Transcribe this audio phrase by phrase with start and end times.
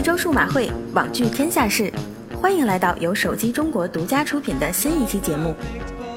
[0.00, 1.92] 一周数码会，网聚天下事，
[2.40, 5.54] 欢迎来到由手机中国独家出品的新一期节目。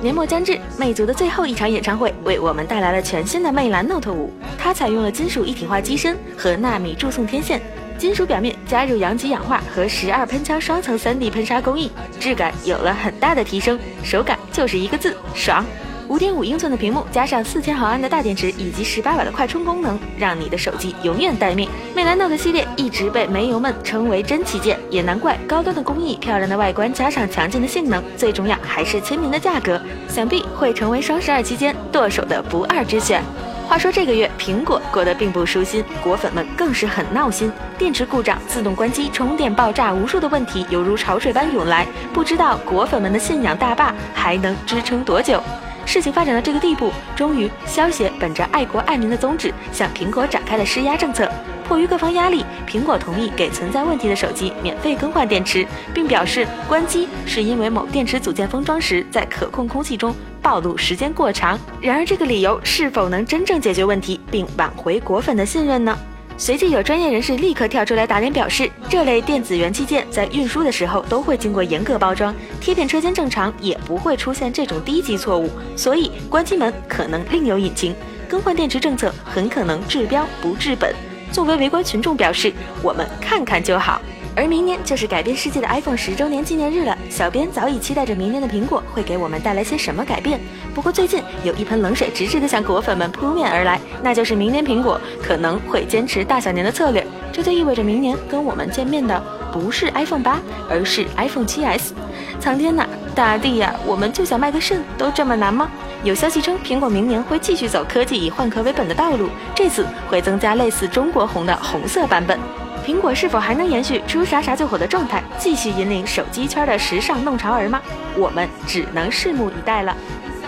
[0.00, 4.28] 年末将至，魅族的最后一场演唱会为我们带来了全新的魅蓝 Note 5。
[4.56, 7.60] 它采用了金属一体化机身和纳米注送天线，
[7.98, 15.66] 金属表面加入阳极氧化和十二喷枪双层 3D 喷砂工艺，质感有了很大的提升，手感就是一个字爽。
[16.08, 21.68] 五点五英寸的屏幕，加上四千毫安的大电池以及十八瓦的快充功能，让你的手机永远待命。
[21.94, 33.22] 魅蓝 Note 系列一直被煤油们称为真旗舰，也难怪高端的工艺、漂亮的外观加上强劲的性能，最重要还是亲民的价格，想必会成为双十二期间剁手的不二之选。
[33.66, 45.42] 话说这个月苹果过得并不舒心，果粉们更是很闹心，电池故障、自动关机、充电爆炸，无数的问题犹如潮水般涌来，不知道果粉们的信仰大坝还能支撑多久。
[45.86, 51.30] 事情发展到这个地步，终于，消协本着爱国爱民的宗旨，向苹果展开了施压政策。
[51.66, 61.58] 迫于各方压力，苹果同意给存在问题的手机免费更换电池，并表示关机是因为某电池组件封装时在可控空气中暴露时间过长。
[61.80, 65.96] 然而，这个理由是否能真正解决问题，并挽回果粉的信任呢？
[66.36, 77.94] 随即有专业人士立刻跳出来打脸，表示这类电子元器件在运输的时候都会经过严格包装，贴片车间正常也不会出现这种低级错误，所以关机门可能另有隐情，
[78.28, 80.92] 更换电池政策很可能治标不治本。
[81.30, 84.00] 作为围观群众表示，我们看看就好。
[84.36, 90.40] 而明年就是改变世界的 iPhone 十周年纪念日了，小编早已期待着明年的苹果会给我们带来些什么改变。
[90.74, 99.22] 不过最近有一盆冷水直直的向果粉们扑面而来，那就是明年苹果可能会坚持大小年的策略，这就意味着明年跟我们见面的
[99.52, 101.94] 不是 iPhone 八，而是 iPhone 七 S。
[102.40, 102.84] 苍天呐，
[103.14, 105.70] 大地呀，我们就想卖个肾都这么难吗？
[106.02, 112.36] 有消息称，苹果明年会继续走科技以换壳为本的道路，这次会增加类似中国红的红色版本。
[112.84, 117.80] 苹果是否还能延续出啥啥就火的状态，继续引领手机圈的时尚弄潮儿吗？
[118.14, 119.96] 我们只能拭目以待了。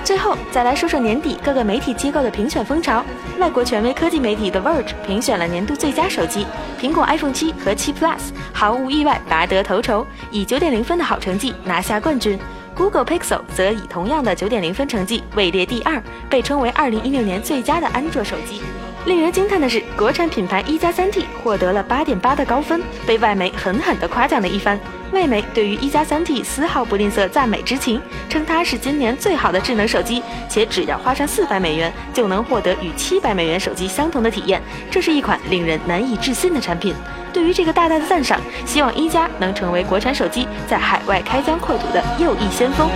[0.04, 3.02] 最后再来说说年底各个媒体机构的评选风潮。
[3.38, 6.46] 外国权威科技媒体 The Verge 评选了年度最佳手机，
[6.80, 8.20] 苹果 iPhone 7和7 Plus
[8.52, 12.38] 毫无意外拔得头筹，以九点零分的好成绩拿下冠军。
[12.76, 18.60] Google Pixel 则以同样的九点零分成绩位列第二，被称为二零一六年最佳的安卓手机。
[19.06, 24.78] 令人惊叹的是，国产品牌一加三 T 获得了八点八的高分，被外媒狠狠地夸奖了一番。
[25.12, 34.60] 外媒对于一加三 T 丝毫不吝啬赞美之情，称它是今年最好的智能手机，且只要花上四百美元就能获得与七百美元手机相同的体验。
[34.90, 36.94] 这是一款令人难以置信的产品。
[37.32, 42.88] 对于这个大大的赞赏，希望一加能成为国产手机在海外开疆扩土的又一先锋。